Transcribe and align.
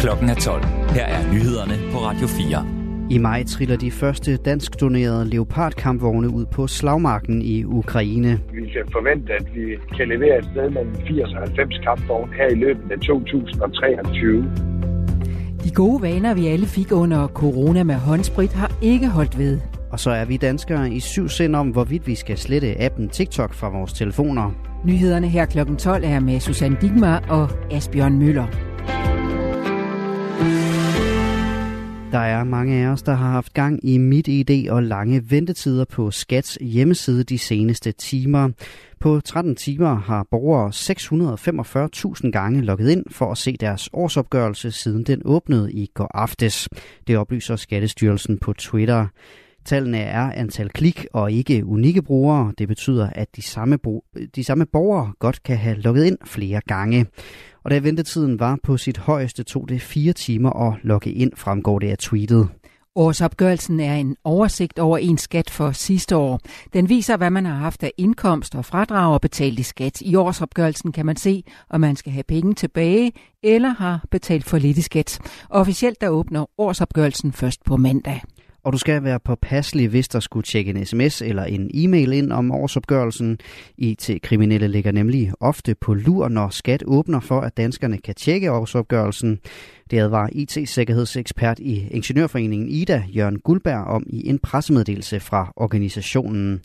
Klokken 0.00 0.28
er 0.28 0.34
12. 0.34 0.64
Her 0.64 1.04
er 1.04 1.32
nyhederne 1.32 1.92
på 1.92 1.98
Radio 1.98 2.26
4. 2.26 2.66
I 3.10 3.18
maj 3.18 3.44
triller 3.44 3.76
de 3.76 3.90
første 3.90 4.36
dansk 4.36 4.80
donerede 4.80 5.30
Leopard-kampvogne 5.30 6.28
ud 6.28 6.46
på 6.46 6.66
slagmarken 6.66 7.42
i 7.42 7.64
Ukraine. 7.64 8.40
Vi 8.52 8.60
kan 8.60 8.84
forvente, 8.92 9.32
at 9.32 9.46
vi 9.54 9.76
kan 9.96 10.08
levere 10.08 10.38
et 10.38 10.44
sted 10.44 10.70
mellem 10.70 10.94
80 10.94 11.32
og 11.32 11.40
90 11.40 11.78
kampvogne 11.84 12.34
her 12.34 12.48
i 12.48 12.54
løbet 12.54 12.92
af 12.92 12.98
2023. 12.98 14.42
De 15.64 15.70
gode 15.74 16.02
vaner, 16.02 16.34
vi 16.34 16.46
alle 16.46 16.66
fik 16.66 16.92
under 16.92 17.28
corona 17.28 17.82
med 17.82 17.94
håndsprit, 17.94 18.52
har 18.52 18.72
ikke 18.82 19.08
holdt 19.08 19.38
ved. 19.38 19.60
Og 19.92 20.00
så 20.00 20.10
er 20.10 20.24
vi 20.24 20.36
danskere 20.36 20.90
i 20.90 21.00
syv 21.00 21.28
sind 21.28 21.56
om, 21.56 21.68
hvorvidt 21.68 22.06
vi 22.06 22.14
skal 22.14 22.38
slette 22.38 22.80
appen 22.80 23.08
TikTok 23.08 23.54
fra 23.54 23.68
vores 23.68 23.92
telefoner. 23.92 24.69
Nyhederne 24.84 25.28
her 25.28 25.46
kl. 25.46 25.76
12 25.78 26.04
er 26.04 26.20
med 26.20 26.40
Susanne 26.40 26.76
Digmar 26.80 27.24
og 27.28 27.50
Asbjørn 27.70 28.18
Møller. 28.18 28.46
Der 32.12 32.18
er 32.18 32.44
mange 32.44 32.84
af 32.84 32.88
os, 32.88 33.02
der 33.02 33.12
har 33.12 33.30
haft 33.30 33.54
gang 33.54 33.84
i 33.84 33.98
mit 33.98 34.28
ID 34.28 34.70
og 34.70 34.82
lange 34.82 35.30
ventetider 35.30 35.84
på 35.84 36.10
Skats 36.10 36.58
hjemmeside 36.60 37.24
de 37.24 37.38
seneste 37.38 37.92
timer. 37.92 38.50
På 39.00 39.20
13 39.20 39.56
timer 39.56 39.94
har 39.94 40.26
borgere 40.30 40.68
645.000 42.24 42.30
gange 42.30 42.60
logget 42.60 42.90
ind 42.90 43.04
for 43.10 43.32
at 43.32 43.38
se 43.38 43.56
deres 43.56 43.88
årsopgørelse, 43.92 44.70
siden 44.70 45.04
den 45.04 45.22
åbnede 45.24 45.72
i 45.72 45.90
går 45.94 46.10
aftes. 46.14 46.68
Det 47.06 47.16
oplyser 47.16 47.56
Skattestyrelsen 47.56 48.38
på 48.38 48.52
Twitter. 48.52 49.06
Tallene 49.64 49.98
er 49.98 50.32
antal 50.32 50.70
klik 50.70 51.06
og 51.12 51.32
ikke 51.32 51.66
unikke 51.66 52.02
brugere. 52.02 52.52
Det 52.58 52.68
betyder, 52.68 53.10
at 53.10 53.36
de 53.36 53.42
samme, 53.42 53.78
de 54.36 54.44
samme 54.44 54.66
borgere 54.66 55.12
godt 55.18 55.42
kan 55.42 55.56
have 55.56 55.76
logget 55.76 56.04
ind 56.04 56.18
flere 56.24 56.60
gange. 56.66 57.06
Og 57.64 57.70
da 57.70 57.78
ventetiden 57.78 58.40
var 58.40 58.58
på 58.62 58.76
sit 58.76 58.98
højeste, 58.98 59.42
tog 59.42 59.68
det 59.68 59.82
fire 59.82 60.12
timer 60.12 60.50
at 60.50 60.78
logge 60.82 61.12
ind, 61.12 61.32
fremgår 61.36 61.78
det 61.78 61.90
af 61.90 61.98
tweetet. 61.98 62.48
Årsopgørelsen 62.94 63.80
er 63.80 63.94
en 63.94 64.16
oversigt 64.24 64.78
over 64.78 64.98
en 64.98 65.18
skat 65.18 65.50
for 65.50 65.72
sidste 65.72 66.16
år. 66.16 66.40
Den 66.72 66.88
viser, 66.88 67.16
hvad 67.16 67.30
man 67.30 67.46
har 67.46 67.54
haft 67.54 67.82
af 67.82 67.92
indkomst 67.98 68.54
og 68.54 68.64
fradrag 68.64 69.14
og 69.14 69.20
betalt 69.20 69.58
i 69.58 69.62
skat. 69.62 70.00
I 70.00 70.14
årsopgørelsen 70.14 70.92
kan 70.92 71.06
man 71.06 71.16
se, 71.16 71.42
om 71.70 71.80
man 71.80 71.96
skal 71.96 72.12
have 72.12 72.24
penge 72.28 72.54
tilbage 72.54 73.12
eller 73.42 73.68
har 73.68 74.04
betalt 74.10 74.44
for 74.44 74.58
lidt 74.58 74.78
i 74.78 74.82
skat. 74.82 75.18
Officielt 75.50 76.00
der 76.00 76.08
åbner 76.08 76.46
årsopgørelsen 76.58 77.32
først 77.32 77.64
på 77.64 77.76
mandag. 77.76 78.20
Og 78.62 78.72
du 78.72 78.78
skal 78.78 79.04
være 79.04 79.20
påpasselig, 79.20 79.88
hvis 79.88 80.08
der 80.08 80.20
skulle 80.20 80.44
tjekke 80.44 80.70
en 80.70 80.86
sms 80.86 81.22
eller 81.22 81.44
en 81.44 81.70
e-mail 81.74 82.12
ind 82.12 82.32
om 82.32 82.50
årsopgørelsen. 82.50 83.38
IT-kriminelle 83.78 84.68
ligger 84.68 84.92
nemlig 84.92 85.32
ofte 85.40 85.74
på 85.74 85.94
lur, 85.94 86.28
når 86.28 86.48
skat 86.48 86.82
åbner 86.86 87.20
for, 87.20 87.40
at 87.40 87.56
danskerne 87.56 87.98
kan 87.98 88.14
tjekke 88.14 88.52
årsopgørelsen. 88.52 89.38
Det 89.90 89.98
advarer 89.98 90.28
IT-sikkerhedsekspert 90.32 91.58
i 91.58 91.88
Ingeniørforeningen 91.90 92.68
Ida, 92.68 93.02
Jørgen 93.08 93.38
Guldberg, 93.38 93.84
om 93.84 94.06
i 94.06 94.28
en 94.28 94.38
pressemeddelelse 94.38 95.20
fra 95.20 95.52
organisationen 95.56 96.60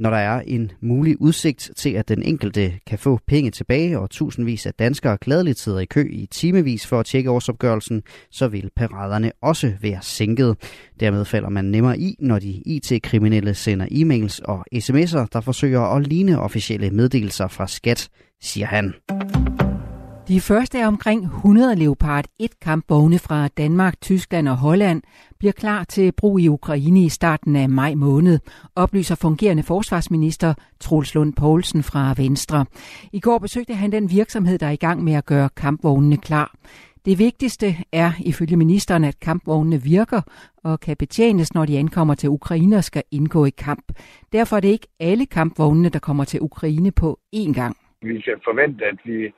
når 0.00 0.10
der 0.10 0.16
er 0.16 0.40
en 0.46 0.70
mulig 0.80 1.20
udsigt 1.20 1.70
til, 1.76 1.90
at 1.90 2.08
den 2.08 2.22
enkelte 2.22 2.72
kan 2.86 2.98
få 2.98 3.18
penge 3.26 3.50
tilbage, 3.50 3.98
og 3.98 4.10
tusindvis 4.10 4.66
af 4.66 4.74
danskere 4.74 5.18
gladeligt 5.20 5.58
sidder 5.58 5.78
i 5.78 5.84
kø 5.84 6.08
i 6.12 6.26
timevis 6.26 6.86
for 6.86 7.00
at 7.00 7.06
tjekke 7.06 7.30
årsopgørelsen, 7.30 8.02
så 8.30 8.48
vil 8.48 8.70
paraderne 8.76 9.32
også 9.42 9.72
være 9.80 9.98
sænket. 10.02 10.56
Dermed 11.00 11.24
falder 11.24 11.48
man 11.48 11.64
nemmere 11.64 11.98
i, 11.98 12.16
når 12.20 12.38
de 12.38 12.62
IT-kriminelle 12.66 13.54
sender 13.54 13.86
e-mails 13.90 14.40
og 14.44 14.64
sms'er, 14.74 15.26
der 15.32 15.40
forsøger 15.40 15.80
at 15.80 16.06
ligne 16.06 16.40
officielle 16.40 16.90
meddelelser 16.90 17.48
fra 17.48 17.66
skat, 17.66 18.08
siger 18.40 18.66
han. 18.66 18.94
De 20.30 20.40
første 20.40 20.78
af 20.78 20.86
omkring 20.86 21.24
100 21.24 21.76
Leopard 21.76 22.24
1 22.40 22.60
kampvogne 22.60 23.18
fra 23.18 23.48
Danmark, 23.48 24.00
Tyskland 24.00 24.48
og 24.48 24.56
Holland 24.56 25.02
bliver 25.38 25.52
klar 25.52 25.84
til 25.84 26.12
brug 26.12 26.40
i 26.40 26.48
Ukraine 26.48 27.04
i 27.04 27.08
starten 27.08 27.56
af 27.56 27.68
maj 27.68 27.94
måned, 27.94 28.38
oplyser 28.76 29.14
fungerende 29.14 29.62
forsvarsminister 29.62 30.54
Troels 30.80 31.14
Lund 31.14 31.32
Poulsen 31.34 31.82
fra 31.82 32.14
Venstre. 32.16 32.66
I 33.12 33.20
går 33.20 33.38
besøgte 33.38 33.74
han 33.74 33.92
den 33.92 34.10
virksomhed, 34.10 34.58
der 34.58 34.66
er 34.66 34.70
i 34.70 34.84
gang 34.86 35.04
med 35.04 35.12
at 35.12 35.26
gøre 35.26 35.48
kampvognene 35.56 36.16
klar. 36.16 36.54
Det 37.04 37.18
vigtigste 37.18 37.66
er 37.92 38.12
ifølge 38.26 38.56
ministeren, 38.56 39.04
at 39.04 39.20
kampvognene 39.20 39.82
virker 39.82 40.20
og 40.64 40.80
kan 40.80 40.96
betjenes, 40.96 41.54
når 41.54 41.64
de 41.64 41.78
ankommer 41.78 42.14
til 42.14 42.28
Ukraine 42.28 42.76
og 42.76 42.84
skal 42.84 43.02
indgå 43.10 43.44
i 43.44 43.50
kamp. 43.50 43.84
Derfor 44.32 44.56
er 44.56 44.60
det 44.60 44.68
ikke 44.68 44.88
alle 45.00 45.26
kampvognene, 45.26 45.88
der 45.88 45.98
kommer 45.98 46.24
til 46.24 46.40
Ukraine 46.40 46.92
på 46.92 47.18
én 47.36 47.52
gang. 47.52 47.76
Vi 48.02 48.20
kan 48.20 48.36
forvente, 48.44 48.84
at 48.84 48.98
vi 49.04 49.32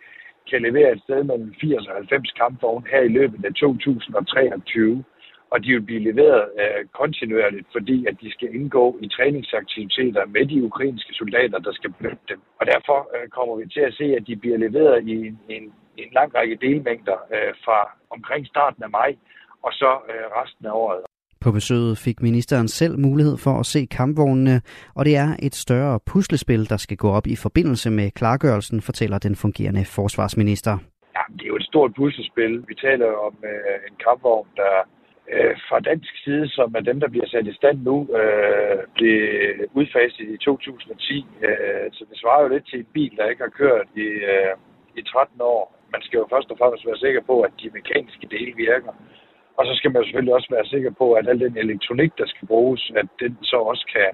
kan 0.50 0.62
levere 0.62 0.92
et 0.92 1.02
sted 1.02 1.24
mellem 1.24 1.54
80 1.60 1.86
og 1.86 1.94
90 1.94 2.30
kampvogne 2.30 2.86
her 2.90 3.00
i 3.00 3.14
løbet 3.18 3.44
af 3.44 3.54
2023. 3.54 5.04
Og 5.50 5.64
de 5.64 5.68
vil 5.72 5.82
blive 5.82 6.06
leveret 6.12 6.44
øh, 6.60 6.84
kontinuerligt, 7.00 7.66
fordi 7.72 8.06
at 8.06 8.16
de 8.20 8.32
skal 8.32 8.54
indgå 8.54 8.98
i 9.00 9.08
træningsaktiviteter 9.08 10.24
med 10.26 10.46
de 10.46 10.64
ukrainske 10.64 11.14
soldater, 11.14 11.58
der 11.58 11.72
skal 11.72 11.92
benytte 11.92 12.26
dem. 12.28 12.40
Og 12.60 12.66
derfor 12.66 12.98
øh, 13.14 13.28
kommer 13.28 13.56
vi 13.56 13.68
til 13.68 13.80
at 13.80 13.94
se, 13.94 14.04
at 14.04 14.26
de 14.26 14.36
bliver 14.36 14.58
leveret 14.58 15.08
i 15.08 15.12
en, 15.26 15.38
en, 15.48 15.64
en 15.96 16.10
lang 16.12 16.34
række 16.34 16.56
delmængder 16.56 17.18
øh, 17.34 17.54
fra 17.64 17.78
omkring 18.10 18.46
starten 18.46 18.82
af 18.82 18.90
maj 18.90 19.16
og 19.62 19.72
så 19.72 19.90
øh, 20.10 20.26
resten 20.38 20.66
af 20.66 20.72
året. 20.72 21.11
På 21.44 21.50
besøget 21.58 21.98
fik 21.98 22.22
ministeren 22.22 22.68
selv 22.68 22.94
mulighed 22.98 23.36
for 23.44 23.54
at 23.60 23.66
se 23.66 23.80
kampvognene, 23.98 24.56
og 24.96 25.02
det 25.04 25.14
er 25.16 25.30
et 25.48 25.54
større 25.54 26.00
puslespil, 26.10 26.62
der 26.72 26.76
skal 26.76 26.96
gå 26.96 27.08
op 27.18 27.26
i 27.26 27.36
forbindelse 27.36 27.90
med 27.90 28.10
klargørelsen, 28.10 28.80
fortæller 28.88 29.18
den 29.18 29.34
fungerende 29.36 29.84
forsvarsminister. 29.98 30.74
Ja, 31.16 31.22
det 31.36 31.42
er 31.44 31.52
jo 31.54 31.56
et 31.56 31.70
stort 31.72 31.92
puslespil. 31.96 32.52
Vi 32.68 32.74
taler 32.74 33.06
om 33.26 33.34
øh, 33.52 33.76
en 33.88 33.96
kampvogn, 34.04 34.48
der 34.56 34.74
øh, 35.32 35.54
fra 35.68 35.78
dansk 35.80 36.12
side, 36.24 36.48
som 36.56 36.68
er 36.78 36.80
dem, 36.90 37.00
der 37.00 37.08
bliver 37.08 37.28
sat 37.28 37.46
i 37.46 37.54
stand 37.60 37.78
nu, 37.90 37.96
øh, 38.18 38.78
blev 38.96 39.16
udfaset 39.78 40.26
i 40.34 40.36
2010. 40.36 41.26
Øh, 41.46 41.86
så 41.92 42.02
det 42.10 42.16
svarer 42.20 42.42
jo 42.42 42.48
lidt 42.48 42.66
til 42.68 42.78
en 42.78 42.90
bil, 42.96 43.12
der 43.18 43.30
ikke 43.30 43.42
har 43.48 43.58
kørt 43.62 43.86
i, 43.96 44.08
øh, 44.34 44.54
i 45.00 45.02
13 45.02 45.40
år. 45.40 45.64
Man 45.94 46.02
skal 46.02 46.18
jo 46.18 46.26
først 46.34 46.50
og 46.50 46.58
fremmest 46.58 46.86
være 46.86 47.04
sikker 47.04 47.22
på, 47.30 47.34
at 47.46 47.52
de 47.60 47.70
mekaniske 47.78 48.26
dele 48.34 48.52
virker. 48.66 48.92
Og 49.62 49.68
så 49.68 49.74
skal 49.78 49.92
man 49.92 50.04
selvfølgelig 50.04 50.34
også 50.34 50.50
være 50.56 50.66
sikker 50.74 50.92
på, 51.00 51.06
at 51.18 51.28
al 51.28 51.40
den 51.40 51.56
elektronik, 51.64 52.12
der 52.20 52.26
skal 52.26 52.46
bruges, 52.52 52.82
at 53.00 53.08
den 53.22 53.32
så 53.42 53.56
også 53.70 53.84
kan 53.94 54.10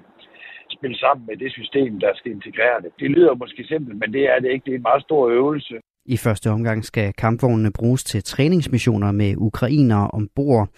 spille 0.77 0.99
sammen 0.99 1.27
med 1.29 1.37
det 1.37 1.53
system, 1.53 2.01
der 2.01 2.13
skal 2.15 2.33
integrere 2.33 2.79
det. 2.83 2.91
Det 3.01 3.11
lyder 3.11 3.35
måske 3.35 3.65
simpelt, 3.65 3.99
men 3.99 4.13
det 4.13 4.25
er 4.33 4.39
det 4.41 4.51
ikke. 4.51 4.65
Det 4.65 4.73
er 4.73 4.77
en 4.77 4.91
meget 4.91 5.03
stor 5.03 5.29
øvelse. 5.29 5.75
I 6.07 6.17
første 6.17 6.51
omgang 6.51 6.85
skal 6.85 7.13
kampvognene 7.13 7.73
bruges 7.79 8.05
til 8.05 8.23
træningsmissioner 8.23 9.13
med 9.13 9.35
ukrainere 9.37 10.11
ombord. 10.11 10.69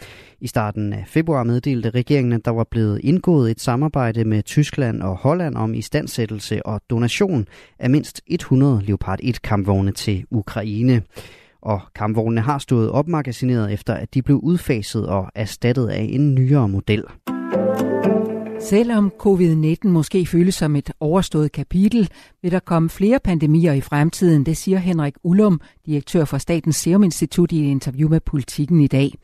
I 0.41 0.47
starten 0.47 0.93
af 0.93 1.05
februar 1.07 1.45
meddelte 1.45 1.91
regeringen, 1.91 2.33
at 2.33 2.45
der 2.45 2.51
var 2.51 2.67
blevet 2.71 3.01
indgået 3.05 3.51
et 3.51 3.61
samarbejde 3.61 4.25
med 4.25 4.43
Tyskland 4.43 5.03
og 5.03 5.17
Holland 5.17 5.57
om 5.57 5.75
istandsættelse 5.75 6.67
og 6.67 6.81
donation 6.91 7.47
af 7.79 7.91
mindst 7.91 8.23
100 8.27 8.83
Leopard 8.87 9.19
1 9.23 9.43
kampvogne 9.43 9.93
til 9.93 10.25
Ukraine 10.31 11.03
og 11.63 11.81
kampvognene 11.95 12.41
har 12.41 12.59
stået 12.59 12.91
opmagasineret 12.91 13.73
efter, 13.73 13.95
at 13.95 14.15
de 14.15 14.23
blev 14.23 14.37
udfaset 14.43 15.07
og 15.07 15.31
erstattet 15.35 15.89
af 15.89 16.09
en 16.11 16.35
nyere 16.35 16.69
model. 16.69 17.05
Selvom 18.61 19.13
covid-19 19.23 19.89
måske 19.89 20.27
føles 20.27 20.55
som 20.55 20.77
et 20.77 20.93
overstået 21.01 21.53
kapitel, 21.53 22.09
vil 22.43 22.53
der 22.53 22.59
komme 22.59 22.89
flere 22.89 23.21
pandemier 23.25 23.73
i 23.73 23.81
fremtiden, 23.81 24.47
det 24.47 24.57
siger 24.57 24.79
Henrik 24.79 25.15
Ullum, 25.23 25.61
direktør 25.87 26.25
for 26.25 26.39
Statens 26.39 26.77
Serum 26.77 27.03
Institut 27.03 27.53
i 27.53 27.65
et 27.65 27.71
interview 27.71 28.09
med 28.09 28.21
Politiken 28.21 28.81
i 28.81 28.87
dag. 28.87 29.15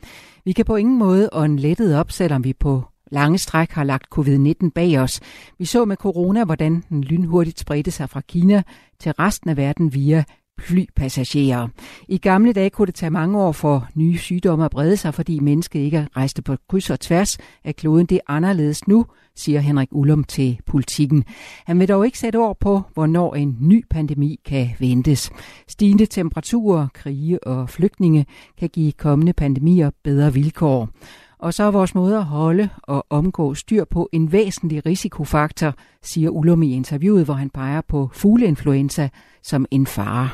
Vi 0.45 0.51
kan 0.51 0.65
på 0.65 0.75
ingen 0.75 0.99
måde 0.99 1.29
ånde 1.31 1.61
lettet 1.61 1.95
op, 1.95 2.11
selvom 2.11 2.43
vi 2.43 2.53
på 2.53 2.83
lange 3.11 3.37
stræk 3.37 3.71
har 3.71 3.83
lagt 3.83 4.07
covid-19 4.17 4.69
bag 4.75 4.99
os. 4.99 5.19
Vi 5.59 5.65
så 5.65 5.85
med 5.85 5.95
corona, 5.95 6.45
hvordan 6.45 6.83
den 6.89 7.03
lynhurtigt 7.03 7.59
spredte 7.59 7.91
sig 7.91 8.09
fra 8.09 8.21
Kina 8.21 8.63
til 8.99 9.11
resten 9.11 9.49
af 9.49 9.57
verden 9.57 9.93
via 9.93 10.23
flypassagerer. 10.59 11.67
I 12.07 12.17
gamle 12.17 12.53
dage 12.53 12.69
kunne 12.69 12.85
det 12.85 12.95
tage 12.95 13.09
mange 13.09 13.39
år 13.39 13.51
for 13.51 13.87
nye 13.95 14.17
sygdomme 14.17 14.65
at 14.65 14.71
brede 14.71 14.97
sig, 14.97 15.13
fordi 15.13 15.39
mennesket 15.39 15.79
ikke 15.79 16.07
rejste 16.17 16.41
på 16.41 16.55
kryds 16.69 16.89
og 16.89 16.99
tværs 16.99 17.37
af 17.63 17.75
kloden. 17.75 18.05
Det 18.05 18.15
er 18.15 18.31
anderledes 18.33 18.87
nu, 18.87 19.05
siger 19.35 19.59
Henrik 19.59 19.87
Ullum 19.91 20.23
til 20.23 20.59
politikken. 20.65 21.23
Han 21.65 21.79
vil 21.79 21.87
dog 21.87 22.05
ikke 22.05 22.19
sætte 22.19 22.37
ord 22.37 22.57
på, 22.59 22.81
hvornår 22.93 23.35
en 23.35 23.57
ny 23.61 23.85
pandemi 23.89 24.39
kan 24.45 24.69
ventes. 24.79 25.31
Stigende 25.67 26.05
temperaturer, 26.05 26.87
krige 26.93 27.43
og 27.43 27.69
flygtninge 27.69 28.25
kan 28.57 28.69
give 28.69 28.91
kommende 28.91 29.33
pandemier 29.33 29.91
bedre 30.03 30.33
vilkår. 30.33 30.89
Og 31.39 31.53
så 31.53 31.63
er 31.63 31.71
vores 31.71 31.95
måde 31.95 32.17
at 32.17 32.25
holde 32.25 32.69
og 32.83 33.05
omgå 33.09 33.53
styr 33.53 33.85
på 33.85 34.09
en 34.11 34.31
væsentlig 34.31 34.85
risikofaktor, 34.85 35.73
siger 36.01 36.29
Ullum 36.29 36.63
i 36.63 36.73
interviewet, 36.73 37.25
hvor 37.25 37.33
han 37.33 37.49
peger 37.49 37.81
på 37.81 38.09
fugleinfluenza 38.13 39.09
som 39.43 39.65
en 39.71 39.87
fare. 39.87 40.29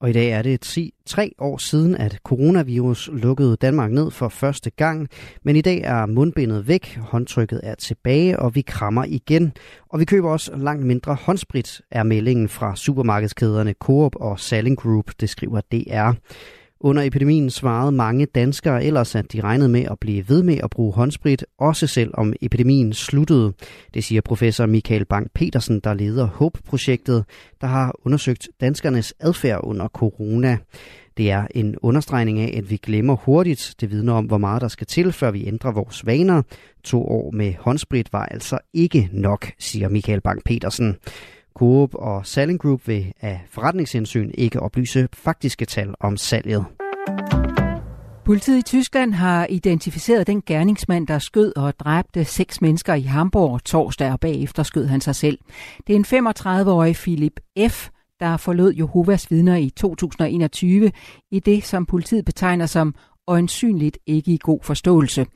Og 0.00 0.10
i 0.10 0.12
dag 0.12 0.30
er 0.30 0.42
det 0.42 0.60
ti, 0.60 0.94
tre 1.06 1.32
år 1.38 1.58
siden, 1.58 1.96
at 1.96 2.18
coronavirus 2.24 3.10
lukkede 3.12 3.56
Danmark 3.56 3.90
ned 3.90 4.10
for 4.10 4.28
første 4.28 4.70
gang. 4.70 5.08
Men 5.42 5.56
i 5.56 5.60
dag 5.60 5.80
er 5.80 6.06
mundbindet 6.06 6.68
væk, 6.68 6.96
håndtrykket 6.96 7.60
er 7.62 7.74
tilbage, 7.74 8.38
og 8.38 8.54
vi 8.54 8.60
krammer 8.60 9.04
igen. 9.04 9.52
Og 9.88 10.00
vi 10.00 10.04
køber 10.04 10.30
også 10.30 10.56
langt 10.56 10.86
mindre 10.86 11.14
håndsprit, 11.14 11.80
er 11.90 12.02
meldingen 12.02 12.48
fra 12.48 12.76
supermarkedskæderne 12.76 13.74
Coop 13.80 14.16
og 14.16 14.40
Salling 14.40 14.78
Group, 14.78 15.10
det 15.20 15.30
skriver 15.30 15.60
DR. 15.60 16.12
Under 16.84 17.02
epidemien 17.02 17.50
svarede 17.50 17.92
mange 17.92 18.26
danskere 18.26 18.84
ellers, 18.84 19.14
at 19.14 19.32
de 19.32 19.40
regnede 19.40 19.68
med 19.68 19.84
at 19.90 19.98
blive 20.00 20.28
ved 20.28 20.42
med 20.42 20.58
at 20.62 20.70
bruge 20.70 20.92
håndsprit, 20.92 21.44
også 21.58 21.86
selvom 21.86 22.32
epidemien 22.40 22.92
sluttede. 22.92 23.52
Det 23.94 24.04
siger 24.04 24.20
professor 24.20 24.66
Michael 24.66 25.04
Bang-Petersen, 25.12 25.80
der 25.84 25.94
leder 25.94 26.26
HOPE-projektet, 26.26 27.24
der 27.60 27.66
har 27.66 27.94
undersøgt 28.04 28.48
danskernes 28.60 29.14
adfærd 29.20 29.60
under 29.62 29.88
corona. 29.88 30.58
Det 31.16 31.30
er 31.30 31.46
en 31.54 31.76
understregning 31.82 32.40
af, 32.40 32.54
at 32.58 32.70
vi 32.70 32.76
glemmer 32.76 33.16
hurtigt. 33.16 33.74
Det 33.80 33.90
vidner 33.90 34.12
om, 34.12 34.24
hvor 34.24 34.38
meget 34.38 34.62
der 34.62 34.68
skal 34.68 34.86
til, 34.86 35.12
før 35.12 35.30
vi 35.30 35.46
ændrer 35.46 35.72
vores 35.72 36.06
vaner. 36.06 36.42
To 36.82 37.06
år 37.06 37.30
med 37.30 37.54
håndsprit 37.60 38.12
var 38.12 38.26
altså 38.26 38.58
ikke 38.74 39.08
nok, 39.12 39.50
siger 39.58 39.88
Michael 39.88 40.20
Bang-Petersen. 40.28 40.94
Coop 41.58 41.94
og 41.94 42.26
Selling 42.26 42.60
Group 42.60 42.88
vil 42.88 43.12
af 43.20 43.44
forretningshensyn 43.50 44.30
ikke 44.34 44.60
oplyse 44.60 45.08
faktiske 45.12 45.64
tal 45.64 45.94
om 46.00 46.16
salget. 46.16 46.64
Politiet 48.24 48.58
i 48.58 48.62
Tyskland 48.62 49.14
har 49.14 49.46
identificeret 49.50 50.26
den 50.26 50.42
gerningsmand, 50.46 51.06
der 51.06 51.18
skød 51.18 51.52
og 51.56 51.78
dræbte 51.78 52.24
seks 52.24 52.60
mennesker 52.60 52.94
i 52.94 53.02
Hamburg 53.02 53.64
torsdag, 53.64 54.12
og 54.12 54.20
bagefter 54.20 54.62
skød 54.62 54.86
han 54.86 55.00
sig 55.00 55.14
selv. 55.14 55.38
Det 55.86 55.92
er 55.92 56.20
en 56.20 56.26
35-årig 56.26 56.94
Philip 56.94 57.40
F., 57.68 57.88
der 58.20 58.36
forlod 58.36 58.74
Jehovas 58.74 59.30
vidner 59.30 59.56
i 59.56 59.70
2021 59.70 60.92
i 61.30 61.40
det, 61.40 61.64
som 61.64 61.86
politiet 61.86 62.24
betegner 62.24 62.66
som 62.66 62.94
øjensynligt 63.26 63.98
ikke 64.06 64.32
i 64.32 64.38
god 64.42 64.58
forståelse. 64.62 65.26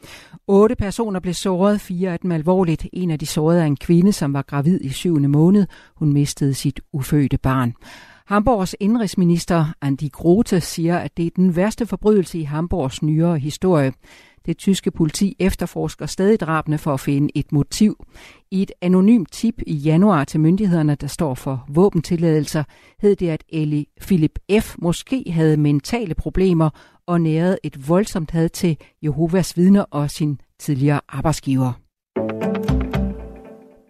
Otte 0.47 0.77
personer 0.77 1.21
blev 1.21 1.35
såret, 1.35 1.81
fire 1.81 2.13
af 2.13 2.19
dem 2.19 2.33
alvorligt. 2.33 2.87
En 2.93 3.11
af 3.11 3.19
de 3.19 3.27
sårede 3.27 3.61
er 3.61 3.67
en 3.67 3.77
kvinde, 3.77 4.13
som 4.13 4.33
var 4.33 4.43
gravid 4.43 4.81
i 4.81 4.89
syvende 4.89 5.29
måned. 5.29 5.67
Hun 5.97 6.13
mistede 6.13 6.55
sit 6.55 6.81
ufødte 6.93 7.39
barn. 7.39 7.75
Hamburgs 8.27 8.77
indrigsminister 8.81 9.65
Andi 9.81 10.09
Grote 10.09 10.61
siger, 10.61 10.99
at 10.99 11.17
det 11.17 11.27
er 11.27 11.31
den 11.37 11.57
værste 11.57 11.87
forbrydelse 11.87 12.39
i 12.39 12.43
Hamburgs 12.43 13.03
nyere 13.03 13.39
historie. 13.39 13.93
Det 14.49 14.59
tyske 14.59 14.91
politi 14.91 15.37
efterforsker 15.39 16.07
stadig 16.07 16.41
drabene 16.41 16.79
for 16.79 16.95
at 16.95 17.01
finde 17.01 17.29
et 17.35 17.53
motiv. 17.53 18.05
I 18.51 18.63
et 18.63 18.73
anonymt 18.81 19.33
tip 19.33 19.55
i 19.67 19.75
januar 19.75 20.25
til 20.25 20.41
myndighederne, 20.41 20.95
der 20.95 21.07
står 21.07 21.35
for 21.35 21.65
våbentilladelser, 21.69 22.65
hed 23.01 23.17
det, 23.17 23.29
at 23.29 23.45
Eli 23.49 23.89
Philip 24.01 24.39
F. 24.61 24.77
måske 24.79 25.25
havde 25.31 25.57
mentale 25.57 26.15
problemer 26.15 26.71
og 27.07 27.21
nærede 27.21 27.59
et 27.63 27.89
voldsomt 27.89 28.31
had 28.31 28.49
til 28.49 28.77
Jehovas 29.03 29.57
vidner 29.57 29.85
og 29.91 30.11
sin 30.11 30.41
tidligere 30.59 31.01
arbejdsgiver. 31.09 31.73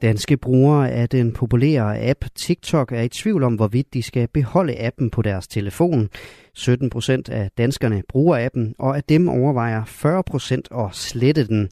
Danske 0.03 0.37
brugere 0.37 0.91
af 0.91 1.09
den 1.09 1.33
populære 1.33 2.09
app 2.09 2.25
TikTok 2.35 2.93
er 2.93 3.01
i 3.01 3.09
tvivl 3.09 3.43
om, 3.43 3.55
hvorvidt 3.55 3.95
de 3.95 4.03
skal 4.03 4.29
beholde 4.29 4.81
appen 4.81 5.11
på 5.11 5.23
deres 5.23 5.49
telefon. 5.49 6.09
17 6.55 6.91
procent 6.91 7.29
af 7.29 7.51
danskerne 7.59 8.03
bruger 8.09 8.45
appen, 8.45 8.75
og 8.79 8.97
af 8.97 9.05
dem 9.05 9.29
overvejer 9.29 9.85
40 9.85 10.23
procent 10.23 10.69
at 10.79 10.89
slette 10.93 11.47
den. 11.47 11.69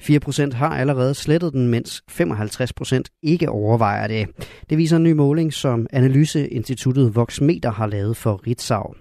4 0.00 0.20
procent 0.20 0.54
har 0.54 0.68
allerede 0.68 1.14
slettet 1.14 1.52
den, 1.52 1.68
mens 1.68 2.02
55 2.08 2.72
procent 2.72 3.10
ikke 3.22 3.48
overvejer 3.48 4.06
det. 4.06 4.28
Det 4.70 4.78
viser 4.78 4.96
en 4.96 5.02
ny 5.02 5.12
måling, 5.12 5.52
som 5.52 5.86
Analyseinstituttet 5.92 7.14
Voxmeter 7.14 7.70
har 7.70 7.86
lavet 7.86 8.16
for 8.16 8.46
Ritzau. 8.46 8.94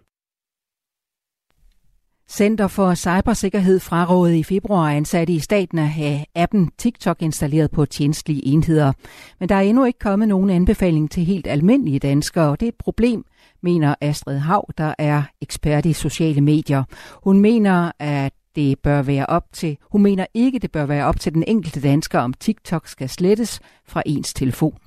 Center 2.30 2.68
for 2.68 2.94
Cybersikkerhed 2.94 3.80
frarådede 3.80 4.40
i 4.40 4.44
februar 4.44 4.90
ansatte 4.90 5.34
i 5.34 5.40
staten 5.40 5.80
at 5.80 5.90
have 5.90 6.26
appen 6.36 6.72
TikTok 6.78 7.22
installeret 7.22 7.72
på 7.72 7.86
tjenestlige 7.86 8.46
enheder. 8.46 8.94
Men 9.40 9.50
der 9.50 9.56
er 9.56 9.62
endnu 9.62 9.86
ikke 9.86 10.00
kommet 10.00 10.28
nogen 10.28 10.50
anbefaling 10.50 11.12
til 11.12 11.26
helt 11.26 11.48
almindelige 11.48 12.00
danskere, 12.00 12.50
og 12.50 12.60
det 12.60 12.66
er 12.66 12.70
et 12.70 12.76
problem, 12.80 13.24
mener 13.64 13.96
Astrid 14.02 14.38
Hav, 14.38 14.70
der 14.78 14.94
er 14.98 15.24
ekspert 15.42 15.86
i 15.86 15.94
sociale 15.94 16.42
medier. 16.42 16.84
Hun 17.24 17.40
mener, 17.40 17.92
at 18.00 18.34
det 18.56 18.80
bør 18.80 19.02
være 19.02 19.26
op 19.26 19.46
til, 19.54 19.78
hun 19.92 20.02
mener 20.04 20.26
ikke, 20.34 20.60
det 20.60 20.72
bør 20.72 20.86
være 20.86 21.06
op 21.06 21.20
til 21.20 21.34
den 21.34 21.44
enkelte 21.48 21.82
dansker, 21.82 22.20
om 22.20 22.34
TikTok 22.34 22.88
skal 22.88 23.10
slettes 23.10 23.60
fra 23.88 24.04
ens 24.06 24.34
telefon. 24.34 24.78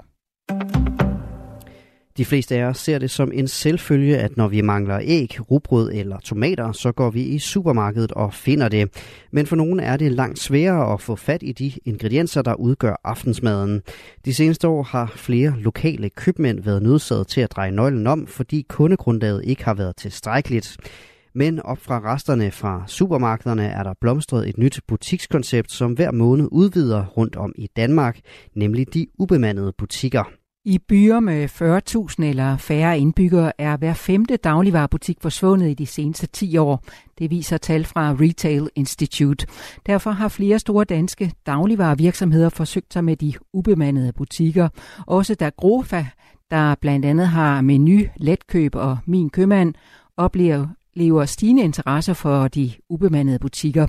De 2.19 2.25
fleste 2.25 2.57
af 2.57 2.65
os 2.65 2.79
ser 2.79 2.99
det 2.99 3.11
som 3.11 3.31
en 3.35 3.49
selvfølge, 3.49 4.19
at 4.19 4.37
når 4.37 4.49
vi 4.49 4.61
mangler 4.61 5.01
æg, 5.03 5.51
rugbrød 5.51 5.91
eller 5.95 6.19
tomater, 6.19 6.73
så 6.73 6.93
går 6.93 7.11
vi 7.11 7.23
i 7.23 7.39
supermarkedet 7.39 8.13
og 8.13 8.35
finder 8.35 8.69
det. 8.69 8.91
Men 9.33 9.47
for 9.47 9.57
nogle 9.57 9.83
er 9.83 9.97
det 9.97 10.13
langt 10.13 10.39
sværere 10.39 10.93
at 10.93 11.01
få 11.01 11.17
fat 11.17 11.43
i 11.43 11.53
de 11.53 11.73
ingredienser, 11.85 12.43
der 12.43 12.55
udgør 12.55 13.01
aftensmaden. 13.05 13.83
De 14.25 14.35
seneste 14.35 14.69
år 14.69 14.83
har 14.83 15.13
flere 15.17 15.55
lokale 15.59 16.11
købmænd 16.11 16.61
været 16.61 16.83
nødsaget 16.83 17.27
til 17.27 17.41
at 17.41 17.53
dreje 17.53 17.71
nøglen 17.71 18.07
om, 18.07 18.27
fordi 18.27 18.67
kundegrundlaget 18.69 19.45
ikke 19.45 19.65
har 19.65 19.75
været 19.75 19.97
tilstrækkeligt. 19.97 20.77
Men 21.35 21.61
op 21.61 21.79
fra 21.79 22.01
resterne 22.15 22.51
fra 22.51 22.85
supermarkederne 22.87 23.67
er 23.67 23.83
der 23.83 23.95
blomstret 24.01 24.49
et 24.49 24.59
nyt 24.59 24.81
butikskoncept, 24.89 25.73
som 25.73 25.93
hver 25.93 26.13
måned 26.13 26.49
udvider 26.51 27.05
rundt 27.05 27.37
om 27.37 27.53
i 27.57 27.69
Danmark, 27.77 28.19
nemlig 28.55 28.95
de 28.95 29.07
ubemandede 29.19 29.73
butikker. 29.79 30.38
I 30.69 30.79
byer 30.79 31.21
med 31.21 31.45
40.000 31.45 32.25
eller 32.25 32.57
færre 32.57 32.99
indbyggere 32.99 33.53
er 33.59 33.77
hver 33.77 33.95
femte 33.95 34.37
dagligvarerbutik 34.37 35.17
forsvundet 35.23 35.71
i 35.71 35.75
de 35.75 35.87
seneste 35.87 36.27
10 36.27 36.57
år. 36.57 36.85
Det 37.19 37.31
viser 37.31 37.57
tal 37.57 37.85
fra 37.85 38.17
Retail 38.21 38.69
Institute. 38.75 39.47
Derfor 39.87 40.11
har 40.11 40.29
flere 40.29 40.59
store 40.59 40.85
danske 40.85 41.33
dagligvarervirksomheder 41.47 42.49
forsøgt 42.49 42.93
sig 42.93 43.05
med 43.05 43.17
de 43.17 43.33
ubemandede 43.53 44.13
butikker. 44.13 44.69
Også 45.07 45.35
der 45.35 45.51
Grofa, 45.51 46.05
der 46.51 46.75
blandt 46.75 47.07
andet 47.07 47.29
har 47.29 47.61
menu, 47.61 48.01
letkøb 48.17 48.75
og 48.75 48.99
min 49.07 49.31
købmand, 49.31 49.75
oplever 50.17 50.67
lever 50.95 51.25
stigende 51.25 51.63
interesse 51.63 52.15
for 52.15 52.49
de 52.49 52.73
ubemandede 52.89 53.39
butikker. 53.39 53.87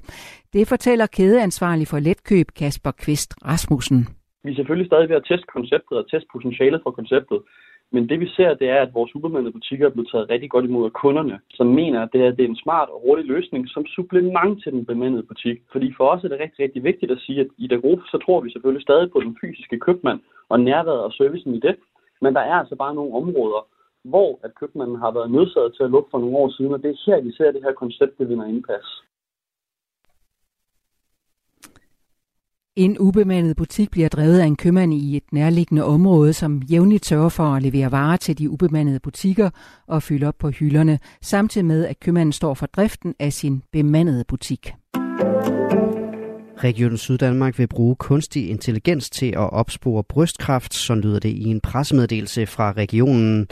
Det 0.53 0.67
fortæller 0.67 1.05
kædeansvarlig 1.05 1.87
for 1.87 1.99
letkøb 1.99 2.51
Kasper 2.55 2.91
Kvist 2.91 3.33
Rasmussen. 3.45 4.18
Vi 4.43 4.51
er 4.51 4.55
selvfølgelig 4.55 4.87
stadig 4.87 5.09
ved 5.09 5.15
at 5.15 5.27
teste 5.27 5.47
konceptet 5.55 5.97
og 5.97 6.09
teste 6.09 6.27
potentialet 6.33 6.81
for 6.83 6.91
konceptet. 6.91 7.39
Men 7.91 8.09
det 8.09 8.19
vi 8.19 8.27
ser, 8.27 8.53
det 8.53 8.69
er, 8.69 8.81
at 8.81 8.93
vores 8.93 9.15
ubemandede 9.15 9.51
butikker 9.51 9.85
er 9.85 9.89
blevet 9.89 10.09
taget 10.11 10.29
rigtig 10.29 10.49
godt 10.49 10.65
imod 10.65 10.85
af 10.85 10.93
kunderne, 10.93 11.39
som 11.49 11.67
mener, 11.67 12.01
at 12.01 12.09
det, 12.13 12.21
her 12.21 12.31
det 12.31 12.45
er 12.45 12.49
en 12.49 12.63
smart 12.63 12.89
og 12.89 13.01
hurtig 13.05 13.25
løsning 13.25 13.69
som 13.69 13.85
supplement 13.85 14.63
til 14.63 14.71
den 14.71 14.85
bemandede 14.85 15.23
butik. 15.23 15.57
Fordi 15.71 15.93
for 15.97 16.07
os 16.07 16.23
er 16.23 16.27
det 16.27 16.39
rigtig, 16.39 16.59
rigtig 16.65 16.83
vigtigt 16.83 17.11
at 17.11 17.19
sige, 17.19 17.39
at 17.39 17.47
i 17.57 17.67
Dagrup, 17.67 17.99
så 18.11 18.17
tror 18.25 18.41
vi 18.41 18.51
selvfølgelig 18.51 18.81
stadig 18.81 19.11
på 19.11 19.19
den 19.19 19.37
fysiske 19.41 19.79
købmand 19.79 20.19
og 20.49 20.59
nærværet 20.59 21.03
og 21.03 21.13
servicen 21.13 21.55
i 21.55 21.59
det. 21.59 21.75
Men 22.21 22.33
der 22.35 22.41
er 22.41 22.53
altså 22.53 22.75
bare 22.75 22.95
nogle 22.95 23.15
områder, 23.15 23.67
hvor 24.03 24.39
at 24.43 24.55
købmanden 24.55 24.97
har 24.99 25.11
været 25.11 25.31
nødsaget 25.31 25.73
til 25.75 25.83
at 25.83 25.91
lukke 25.91 26.09
for 26.11 26.19
nogle 26.19 26.37
år 26.37 26.49
siden, 26.49 26.73
og 26.73 26.83
det 26.83 26.89
er 26.89 27.01
her, 27.05 27.21
vi 27.21 27.31
ser, 27.31 27.47
at 27.47 27.53
det 27.53 27.63
her 27.63 27.73
koncept, 27.73 28.17
det 28.17 28.29
vinder 28.29 28.45
indpas. 28.45 28.87
En 32.79 32.97
ubemandet 32.99 33.55
butik 33.55 33.91
bliver 33.91 34.09
drevet 34.09 34.39
af 34.39 34.45
en 34.45 34.55
købmand 34.55 34.93
i 34.93 35.17
et 35.17 35.23
nærliggende 35.31 35.83
område, 35.83 36.33
som 36.33 36.61
jævnligt 36.61 37.05
sørger 37.05 37.29
for 37.29 37.43
at 37.43 37.63
levere 37.63 37.91
varer 37.91 38.17
til 38.17 38.37
de 38.37 38.49
ubemandede 38.49 38.99
butikker 38.99 39.49
og 39.87 40.03
fylde 40.03 40.27
op 40.27 40.35
på 40.39 40.49
hylderne, 40.49 40.99
samtidig 41.21 41.65
med 41.65 41.85
at 41.85 41.99
købmanden 41.99 42.33
står 42.33 42.53
for 42.53 42.65
driften 42.65 43.15
af 43.19 43.33
sin 43.33 43.61
bemandede 43.71 44.23
butik. 44.27 44.73
Region 46.63 46.97
Syddanmark 46.97 47.59
vil 47.59 47.67
bruge 47.67 47.95
kunstig 47.95 48.49
intelligens 48.49 49.09
til 49.09 49.25
at 49.25 49.53
opspore 49.53 50.03
brystkræft, 50.03 50.73
så 50.73 50.95
lyder 50.95 51.19
det 51.19 51.29
i 51.29 51.43
en 51.43 51.61
pressemeddelelse 51.61 52.45
fra 52.45 52.71
regionen. 52.71 53.47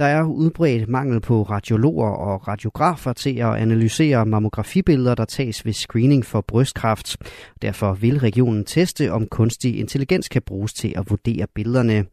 Der 0.00 0.06
er 0.06 0.22
udbredt 0.22 0.88
mangel 0.88 1.20
på 1.20 1.42
radiologer 1.42 2.08
og 2.08 2.48
radiografer 2.48 3.12
til 3.12 3.38
at 3.38 3.54
analysere 3.54 4.26
mammografibilleder, 4.26 5.14
der 5.14 5.24
tages 5.24 5.66
ved 5.66 5.72
screening 5.72 6.24
for 6.24 6.40
brystkræft. 6.40 7.16
Derfor 7.62 7.92
vil 7.92 8.18
regionen 8.18 8.64
teste, 8.64 9.12
om 9.12 9.26
kunstig 9.26 9.78
intelligens 9.78 10.28
kan 10.28 10.42
bruges 10.42 10.72
til 10.72 10.94
at 10.96 11.10
vurdere 11.10 11.46
billederne. 11.54 12.04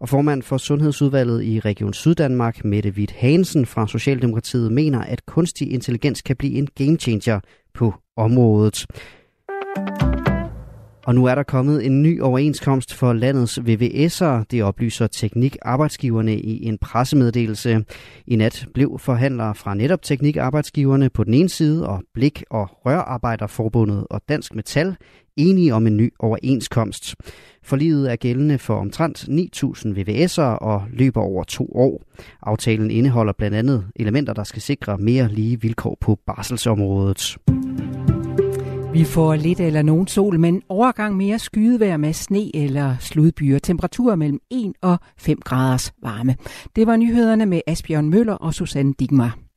Og 0.00 0.08
formand 0.08 0.42
for 0.42 0.56
Sundhedsudvalget 0.56 1.44
i 1.44 1.60
Region 1.60 1.92
Syddanmark, 1.92 2.64
Mette 2.64 2.90
Witt 2.90 3.12
Hansen 3.12 3.66
fra 3.66 3.88
Socialdemokratiet, 3.88 4.72
mener, 4.72 5.00
at 5.00 5.26
kunstig 5.26 5.72
intelligens 5.72 6.22
kan 6.22 6.36
blive 6.36 6.58
en 6.58 6.68
game 6.78 6.96
changer 6.96 7.40
på 7.74 7.94
området. 8.16 8.86
Og 11.10 11.14
nu 11.14 11.24
er 11.24 11.34
der 11.34 11.42
kommet 11.42 11.86
en 11.86 12.02
ny 12.02 12.20
overenskomst 12.20 12.94
for 12.94 13.12
landets 13.12 13.58
VVS'ere, 13.58 14.44
det 14.50 14.62
oplyser 14.62 15.06
Teknik 15.06 15.56
Arbejdsgiverne 15.62 16.40
i 16.40 16.66
en 16.66 16.78
pressemeddelelse. 16.78 17.84
I 18.26 18.36
nat 18.36 18.66
blev 18.74 18.98
forhandlere 18.98 19.54
fra 19.54 19.74
netop 19.74 20.02
Teknik 20.02 20.36
Arbejdsgiverne 20.36 21.10
på 21.10 21.24
den 21.24 21.34
ene 21.34 21.48
side 21.48 21.88
og 21.88 22.02
Blik- 22.14 22.44
og 22.50 22.68
Rørarbejderforbundet 22.86 24.06
og 24.10 24.20
Dansk 24.28 24.54
Metal 24.54 24.96
enige 25.36 25.74
om 25.74 25.86
en 25.86 25.96
ny 25.96 26.12
overenskomst. 26.18 27.14
Forliget 27.62 28.12
er 28.12 28.16
gældende 28.16 28.58
for 28.58 28.76
omtrent 28.76 29.18
9.000 29.18 29.86
VVS'ere 29.86 30.42
og 30.42 30.82
løber 30.92 31.20
over 31.20 31.44
to 31.44 31.70
år. 31.74 32.02
Aftalen 32.42 32.90
indeholder 32.90 33.32
blandt 33.32 33.56
andet 33.56 33.86
elementer, 33.96 34.32
der 34.32 34.44
skal 34.44 34.62
sikre 34.62 34.98
mere 34.98 35.28
lige 35.28 35.60
vilkår 35.60 35.98
på 36.00 36.18
barselsområdet. 36.26 37.36
Vi 38.92 39.04
får 39.04 39.34
lidt 39.34 39.60
eller 39.60 39.82
nogen 39.82 40.06
sol, 40.06 40.40
men 40.40 40.62
overgang 40.68 41.16
mere 41.16 41.38
skydevejr 41.38 41.96
med 41.96 42.12
sne 42.12 42.56
eller 42.56 42.96
sludbyer. 43.00 43.58
Temperaturer 43.58 44.16
mellem 44.16 44.40
1 44.50 44.72
og 44.82 44.98
5 45.16 45.38
graders 45.44 45.92
varme. 46.02 46.36
Det 46.76 46.86
var 46.86 46.96
nyhederne 46.96 47.46
med 47.46 47.60
Asbjørn 47.66 48.08
Møller 48.08 48.34
og 48.34 48.54
Susanne 48.54 48.94
Digmar. 49.00 49.49